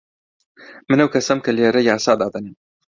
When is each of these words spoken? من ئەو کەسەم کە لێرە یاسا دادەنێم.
من 0.89 0.99
ئەو 1.01 1.09
کەسەم 1.15 1.39
کە 1.45 1.51
لێرە 1.57 1.81
یاسا 1.89 2.13
دادەنێم. 2.21 2.55